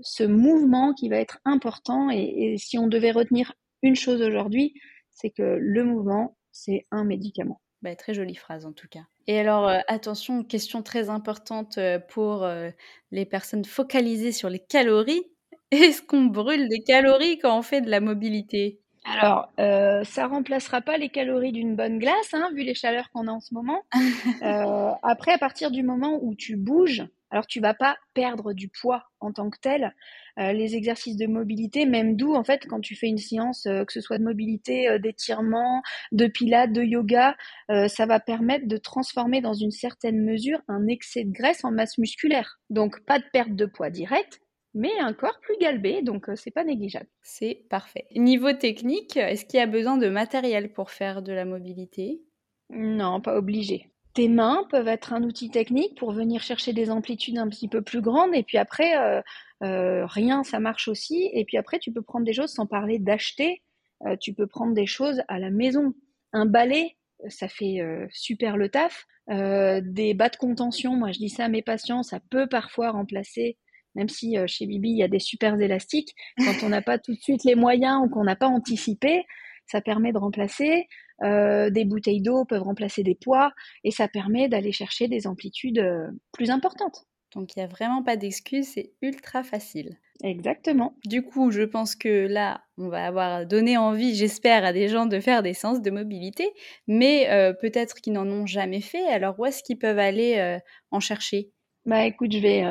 ce 0.02 0.24
mouvement 0.24 0.94
qui 0.94 1.08
va 1.08 1.16
être 1.16 1.38
important. 1.44 2.10
Et, 2.10 2.56
si 2.58 2.78
on 2.78 2.86
devait 2.86 3.10
retenir 3.10 3.52
une 3.82 3.96
chose 3.96 4.22
aujourd'hui, 4.22 4.74
c'est 5.20 5.30
que 5.30 5.58
le 5.60 5.84
mouvement, 5.84 6.36
c'est 6.52 6.86
un 6.90 7.04
médicament. 7.04 7.60
Bah, 7.82 7.94
très 7.94 8.14
jolie 8.14 8.34
phrase 8.34 8.66
en 8.66 8.72
tout 8.72 8.88
cas. 8.88 9.02
Et 9.26 9.38
alors, 9.38 9.68
euh, 9.68 9.78
attention, 9.88 10.42
question 10.42 10.82
très 10.82 11.10
importante 11.10 11.78
euh, 11.78 11.98
pour 11.98 12.44
euh, 12.44 12.70
les 13.12 13.24
personnes 13.24 13.64
focalisées 13.64 14.32
sur 14.32 14.48
les 14.48 14.58
calories. 14.58 15.24
Est-ce 15.70 16.02
qu'on 16.02 16.24
brûle 16.24 16.68
des 16.68 16.82
calories 16.82 17.38
quand 17.38 17.56
on 17.56 17.62
fait 17.62 17.80
de 17.80 17.90
la 17.90 18.00
mobilité? 18.00 18.80
Alors, 19.04 19.50
euh, 19.58 20.04
ça 20.04 20.26
remplacera 20.26 20.80
pas 20.80 20.98
les 20.98 21.08
calories 21.08 21.52
d'une 21.52 21.76
bonne 21.76 21.98
glace, 21.98 22.34
hein, 22.34 22.50
vu 22.54 22.62
les 22.62 22.74
chaleurs 22.74 23.10
qu'on 23.10 23.26
a 23.26 23.32
en 23.32 23.40
ce 23.40 23.54
moment. 23.54 23.82
Euh, 24.42 24.92
après, 25.02 25.32
à 25.32 25.38
partir 25.38 25.70
du 25.70 25.82
moment 25.82 26.18
où 26.22 26.34
tu 26.34 26.56
bouges, 26.56 27.04
alors 27.30 27.46
tu 27.46 27.60
vas 27.60 27.74
pas 27.74 27.96
perdre 28.14 28.52
du 28.52 28.68
poids 28.68 29.04
en 29.20 29.32
tant 29.32 29.50
que 29.50 29.58
tel. 29.58 29.94
Euh, 30.38 30.52
les 30.52 30.76
exercices 30.76 31.16
de 31.16 31.26
mobilité, 31.26 31.84
même 31.84 32.16
d'où 32.16 32.34
en 32.34 32.44
fait 32.44 32.66
quand 32.66 32.80
tu 32.80 32.94
fais 32.94 33.08
une 33.08 33.18
séance, 33.18 33.66
euh, 33.66 33.84
que 33.84 33.92
ce 33.92 34.00
soit 34.00 34.18
de 34.18 34.24
mobilité, 34.24 34.88
euh, 34.88 34.98
d'étirement, 34.98 35.82
de 36.12 36.26
pilates, 36.26 36.72
de 36.72 36.82
yoga, 36.82 37.36
ça 37.68 38.06
va 38.06 38.20
permettre 38.20 38.66
de 38.66 38.76
transformer 38.76 39.40
dans 39.40 39.52
une 39.52 39.70
certaine 39.70 40.24
mesure 40.24 40.60
un 40.68 40.86
excès 40.86 41.24
de 41.24 41.32
graisse 41.32 41.64
en 41.64 41.70
masse 41.70 41.98
musculaire. 41.98 42.60
Donc 42.70 43.04
pas 43.04 43.18
de 43.18 43.24
perte 43.32 43.54
de 43.54 43.66
poids 43.66 43.90
direct, 43.90 44.40
mais 44.74 44.90
un 45.00 45.12
corps 45.12 45.38
plus 45.40 45.56
galbé, 45.60 46.02
donc 46.02 46.26
c'est 46.36 46.50
pas 46.50 46.64
négligeable. 46.64 47.08
C'est 47.22 47.66
parfait. 47.68 48.06
Niveau 48.14 48.52
technique, 48.52 49.16
est-ce 49.16 49.44
qu'il 49.44 49.58
y 49.58 49.62
a 49.62 49.66
besoin 49.66 49.96
de 49.96 50.08
matériel 50.08 50.72
pour 50.72 50.90
faire 50.90 51.22
de 51.22 51.32
la 51.32 51.44
mobilité? 51.44 52.22
Non, 52.70 53.20
pas 53.20 53.36
obligé. 53.36 53.90
Tes 54.14 54.28
mains 54.28 54.66
peuvent 54.70 54.88
être 54.88 55.12
un 55.12 55.22
outil 55.22 55.50
technique 55.50 55.96
pour 55.96 56.12
venir 56.12 56.42
chercher 56.42 56.72
des 56.72 56.90
amplitudes 56.90 57.38
un 57.38 57.48
petit 57.48 57.68
peu 57.68 57.82
plus 57.82 58.00
grandes, 58.00 58.34
et 58.34 58.42
puis 58.42 58.58
après, 58.58 58.96
euh, 58.96 59.20
euh, 59.62 60.06
rien, 60.06 60.44
ça 60.44 60.60
marche 60.60 60.88
aussi. 60.88 61.30
Et 61.32 61.44
puis 61.44 61.56
après, 61.56 61.78
tu 61.78 61.92
peux 61.92 62.02
prendre 62.02 62.24
des 62.24 62.32
choses 62.32 62.52
sans 62.52 62.66
parler 62.66 62.98
d'acheter. 62.98 63.62
Euh, 64.06 64.16
tu 64.16 64.32
peux 64.32 64.46
prendre 64.46 64.74
des 64.74 64.86
choses 64.86 65.22
à 65.28 65.38
la 65.38 65.50
maison. 65.50 65.94
Un 66.32 66.46
balai, 66.46 66.96
ça 67.28 67.48
fait 67.48 67.80
super 68.10 68.56
le 68.56 68.68
taf. 68.68 69.06
des 69.28 70.14
bas 70.14 70.28
de 70.28 70.36
contention, 70.36 70.94
moi 70.94 71.10
je 71.10 71.18
dis 71.18 71.30
ça 71.30 71.46
à 71.46 71.48
mes 71.48 71.62
patients, 71.62 72.02
ça 72.02 72.20
peut 72.30 72.46
parfois 72.46 72.90
remplacer 72.90 73.56
même 73.94 74.08
si 74.08 74.36
chez 74.46 74.66
Bibi 74.66 74.90
il 74.90 74.98
y 74.98 75.02
a 75.02 75.08
des 75.08 75.18
super 75.18 75.58
élastiques, 75.58 76.14
quand 76.36 76.62
on 76.62 76.68
n'a 76.68 76.82
pas 76.82 76.98
tout 76.98 77.12
de 77.14 77.18
suite 77.18 77.42
les 77.42 77.56
moyens 77.56 78.04
ou 78.04 78.08
qu'on 78.08 78.22
n'a 78.22 78.36
pas 78.36 78.46
anticipé, 78.46 79.24
ça 79.66 79.80
permet 79.80 80.12
de 80.12 80.18
remplacer. 80.18 80.86
Euh, 81.24 81.68
des 81.70 81.84
bouteilles 81.84 82.22
d'eau 82.22 82.44
peuvent 82.44 82.62
remplacer 82.62 83.02
des 83.02 83.16
poids 83.16 83.52
et 83.82 83.90
ça 83.90 84.06
permet 84.06 84.48
d'aller 84.48 84.70
chercher 84.70 85.08
des 85.08 85.26
amplitudes 85.26 85.80
euh, 85.80 86.06
plus 86.32 86.50
importantes. 86.50 87.07
Donc 87.34 87.54
il 87.54 87.58
n'y 87.58 87.64
a 87.64 87.68
vraiment 87.68 88.02
pas 88.02 88.16
d'excuse, 88.16 88.68
c'est 88.74 88.92
ultra 89.02 89.42
facile. 89.42 89.98
Exactement. 90.24 90.94
Du 91.04 91.22
coup, 91.22 91.50
je 91.50 91.62
pense 91.62 91.94
que 91.94 92.26
là, 92.26 92.62
on 92.76 92.88
va 92.88 93.06
avoir 93.06 93.46
donné 93.46 93.76
envie, 93.76 94.14
j'espère, 94.14 94.64
à 94.64 94.72
des 94.72 94.88
gens 94.88 95.06
de 95.06 95.20
faire 95.20 95.42
des 95.42 95.54
séances 95.54 95.80
de 95.80 95.90
mobilité, 95.90 96.48
mais 96.86 97.28
euh, 97.30 97.52
peut-être 97.52 97.96
qu'ils 97.96 98.14
n'en 98.14 98.26
ont 98.26 98.46
jamais 98.46 98.80
fait. 98.80 99.06
Alors 99.06 99.38
où 99.38 99.46
est-ce 99.46 99.62
qu'ils 99.62 99.78
peuvent 99.78 99.98
aller 99.98 100.58
en 100.90 101.00
chercher? 101.00 101.50
Bah 101.86 102.04
écoute, 102.04 102.32
je 102.32 102.38
vais 102.38 102.64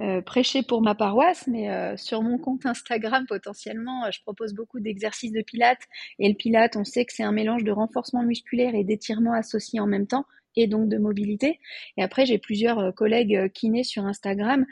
euh, 0.00 0.20
prêcher 0.22 0.64
pour 0.64 0.82
ma 0.82 0.96
paroisse, 0.96 1.46
mais 1.46 1.70
euh, 1.70 1.96
sur 1.96 2.20
mon 2.20 2.36
compte 2.36 2.66
Instagram, 2.66 3.26
potentiellement, 3.28 4.04
euh, 4.04 4.10
je 4.10 4.20
propose 4.22 4.52
beaucoup 4.52 4.80
d'exercices 4.80 5.30
de 5.30 5.40
pilates. 5.40 5.82
Et 6.18 6.28
le 6.28 6.34
pilate, 6.34 6.74
on 6.74 6.82
sait 6.82 7.04
que 7.04 7.12
c'est 7.12 7.22
un 7.22 7.30
mélange 7.30 7.62
de 7.62 7.70
renforcement 7.70 8.24
musculaire 8.24 8.74
et 8.74 8.82
d'étirement 8.82 9.34
associés 9.34 9.78
en 9.78 9.86
même 9.86 10.08
temps, 10.08 10.24
et 10.56 10.66
donc 10.66 10.88
de 10.88 10.98
mobilité. 10.98 11.60
Et 11.96 12.02
après, 12.02 12.26
j'ai 12.26 12.38
plusieurs 12.38 12.94
collègues 12.94 13.50
kinés 13.52 13.84
sur 13.84 14.04
Instagram 14.04 14.66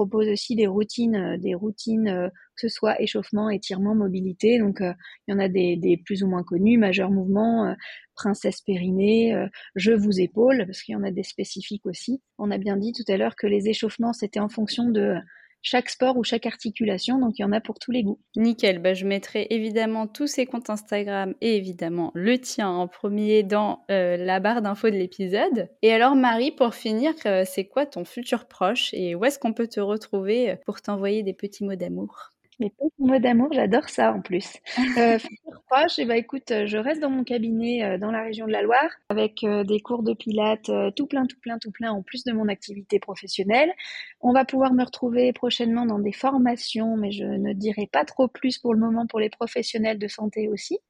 propose 0.00 0.28
aussi 0.28 0.56
des 0.56 0.66
routines, 0.66 1.16
euh, 1.16 1.36
des 1.36 1.54
routines 1.54 2.08
euh, 2.08 2.28
que 2.56 2.66
ce 2.66 2.68
soit 2.68 2.98
échauffement, 3.02 3.50
étirement, 3.50 3.94
mobilité. 3.94 4.58
Donc 4.58 4.80
euh, 4.80 4.94
il 5.28 5.32
y 5.32 5.34
en 5.34 5.38
a 5.38 5.48
des, 5.48 5.76
des, 5.76 5.98
plus 5.98 6.22
ou 6.22 6.26
moins 6.26 6.42
connus, 6.42 6.78
majeur 6.78 7.10
mouvement, 7.10 7.74
princesse 8.14 8.62
périnée, 8.62 9.34
je 9.76 9.92
vous 9.92 10.20
épaule, 10.20 10.64
parce 10.66 10.82
qu'il 10.82 10.92
y 10.92 10.96
en 10.96 11.04
a 11.04 11.10
des 11.10 11.22
spécifiques 11.22 11.86
aussi. 11.86 12.20
On 12.38 12.50
a 12.50 12.58
bien 12.58 12.76
dit 12.76 12.92
tout 12.92 13.10
à 13.10 13.16
l'heure 13.16 13.36
que 13.36 13.46
les 13.46 13.68
échauffements 13.68 14.12
c'était 14.12 14.40
en 14.40 14.48
fonction 14.48 14.90
de 14.90 15.14
chaque 15.62 15.90
sport 15.90 16.16
ou 16.16 16.24
chaque 16.24 16.46
articulation, 16.46 17.18
donc 17.18 17.38
il 17.38 17.42
y 17.42 17.44
en 17.44 17.52
a 17.52 17.60
pour 17.60 17.78
tous 17.78 17.90
les 17.90 18.02
goûts. 18.02 18.18
Nickel, 18.36 18.78
bah, 18.78 18.94
je 18.94 19.06
mettrai 19.06 19.46
évidemment 19.50 20.06
tous 20.06 20.26
ces 20.26 20.46
comptes 20.46 20.70
Instagram 20.70 21.34
et 21.40 21.56
évidemment 21.56 22.10
le 22.14 22.38
tien 22.38 22.68
en 22.68 22.88
premier 22.88 23.42
dans 23.42 23.84
euh, 23.90 24.16
la 24.16 24.40
barre 24.40 24.62
d'infos 24.62 24.90
de 24.90 24.96
l'épisode. 24.96 25.68
Et 25.82 25.92
alors 25.92 26.16
Marie, 26.16 26.52
pour 26.52 26.74
finir, 26.74 27.12
euh, 27.26 27.44
c'est 27.46 27.66
quoi 27.66 27.86
ton 27.86 28.04
futur 28.04 28.46
proche 28.46 28.90
et 28.94 29.14
où 29.14 29.24
est-ce 29.24 29.38
qu'on 29.38 29.52
peut 29.52 29.68
te 29.68 29.80
retrouver 29.80 30.56
pour 30.64 30.80
t'envoyer 30.80 31.22
des 31.22 31.34
petits 31.34 31.64
mots 31.64 31.76
d'amour? 31.76 32.30
Les 32.60 32.70
petits 32.70 32.92
mots 32.98 33.18
d'amour, 33.18 33.48
j'adore 33.52 33.88
ça 33.88 34.12
en 34.12 34.20
plus. 34.20 34.58
Euh, 34.98 35.18
futur 35.18 35.62
proche, 35.70 35.98
et 35.98 36.02
eh 36.02 36.04
ben, 36.04 36.16
écoute, 36.16 36.52
je 36.66 36.76
reste 36.76 37.00
dans 37.00 37.10
mon 37.10 37.22
cabinet 37.22 37.84
euh, 37.84 37.98
dans 37.98 38.10
la 38.10 38.22
région 38.22 38.46
de 38.46 38.52
la 38.52 38.60
Loire 38.60 38.90
avec 39.08 39.44
euh, 39.44 39.62
des 39.62 39.80
cours 39.80 40.02
de 40.02 40.14
pilates 40.14 40.68
euh, 40.68 40.90
tout 40.90 41.06
plein, 41.06 41.26
tout 41.26 41.38
plein, 41.40 41.58
tout 41.58 41.70
plein 41.70 41.92
en 41.92 42.02
plus 42.02 42.24
de 42.24 42.32
mon 42.32 42.48
activité 42.48 42.98
professionnelle. 42.98 43.72
On 44.20 44.32
va 44.32 44.44
pouvoir 44.44 44.74
me 44.74 44.84
retrouver 44.84 45.32
prochainement 45.32 45.86
dans 45.86 46.00
des 46.00 46.12
formations, 46.12 46.96
mais 46.96 47.12
je 47.12 47.24
ne 47.24 47.52
dirai 47.52 47.88
pas 47.90 48.04
trop 48.04 48.26
plus 48.26 48.58
pour 48.58 48.74
le 48.74 48.80
moment 48.80 49.06
pour 49.06 49.20
les 49.20 49.30
professionnels 49.30 49.98
de 49.98 50.08
santé 50.08 50.48
aussi 50.48 50.80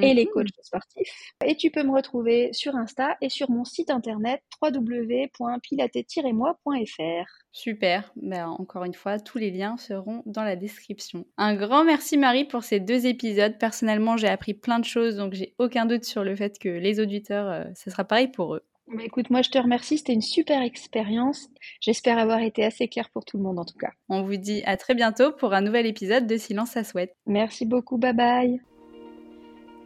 et 0.00 0.14
les 0.14 0.24
mhm. 0.24 0.30
coachs 0.32 0.48
sportifs. 0.62 1.32
Et 1.44 1.56
tu 1.56 1.70
peux 1.70 1.82
me 1.82 1.92
retrouver 1.92 2.52
sur 2.52 2.76
Insta 2.76 3.16
et 3.20 3.28
sur 3.28 3.50
mon 3.50 3.64
site 3.64 3.90
internet 3.90 4.40
www.pilates-moi.fr. 4.62 7.26
Super, 7.52 8.12
ben, 8.16 8.48
encore 8.48 8.84
une 8.84 8.94
fois, 8.94 9.20
tous 9.20 9.38
les 9.38 9.50
liens 9.50 9.76
seront 9.76 10.22
dans 10.26 10.42
la 10.42 10.56
description. 10.56 11.24
Un 11.36 11.54
grand 11.54 11.84
merci 11.84 12.16
Marie 12.16 12.44
pour 12.44 12.64
ces 12.64 12.80
deux 12.80 13.06
épisodes. 13.06 13.58
Personnellement, 13.58 14.16
j'ai 14.16 14.28
appris 14.28 14.54
plein 14.54 14.78
de 14.78 14.84
choses, 14.84 15.16
donc 15.16 15.34
j'ai 15.34 15.54
aucun 15.58 15.86
doute 15.86 16.04
sur 16.04 16.24
le 16.24 16.34
fait 16.34 16.58
que 16.58 16.68
les 16.68 17.00
auditeurs, 17.00 17.48
euh, 17.48 17.64
ce 17.74 17.90
sera 17.90 18.04
pareil 18.04 18.28
pour 18.28 18.56
eux. 18.56 18.62
Bah, 18.88 19.02
écoute, 19.02 19.30
moi 19.30 19.42
je 19.42 19.50
te 19.50 19.58
remercie, 19.58 19.98
c'était 19.98 20.12
une 20.12 20.20
super 20.20 20.62
expérience. 20.62 21.48
J'espère 21.80 22.18
avoir 22.18 22.40
été 22.40 22.64
assez 22.64 22.88
claire 22.88 23.10
pour 23.10 23.24
tout 23.24 23.38
le 23.38 23.42
monde 23.42 23.58
en 23.58 23.64
tout 23.64 23.78
cas. 23.78 23.90
On 24.08 24.22
vous 24.22 24.36
dit 24.36 24.62
à 24.66 24.76
très 24.76 24.94
bientôt 24.94 25.32
pour 25.32 25.54
un 25.54 25.62
nouvel 25.62 25.86
épisode 25.86 26.26
de 26.26 26.36
Silence 26.36 26.76
à 26.76 26.84
souhaite. 26.84 27.16
Merci 27.26 27.64
beaucoup, 27.64 27.98
bye 27.98 28.12
bye. 28.12 28.60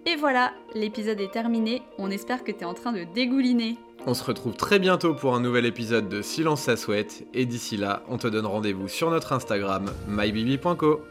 Et 0.06 0.16
voilà, 0.16 0.52
l'épisode 0.74 1.20
est 1.20 1.32
terminé. 1.32 1.82
On 1.98 2.10
espère 2.10 2.44
que 2.44 2.52
tu 2.52 2.60
es 2.60 2.64
en 2.64 2.74
train 2.74 2.92
de 2.92 3.04
dégouliner. 3.14 3.76
On 4.06 4.14
se 4.14 4.24
retrouve 4.24 4.54
très 4.54 4.78
bientôt 4.78 5.14
pour 5.14 5.34
un 5.34 5.40
nouvel 5.40 5.66
épisode 5.66 6.08
de 6.08 6.22
Silence 6.22 6.68
à 6.68 6.76
souhaite. 6.76 7.26
Et 7.34 7.46
d'ici 7.46 7.76
là, 7.76 8.02
on 8.08 8.16
te 8.16 8.26
donne 8.26 8.46
rendez-vous 8.46 8.88
sur 8.88 9.10
notre 9.10 9.32
Instagram, 9.32 9.90
mybibi.co. 10.06 11.02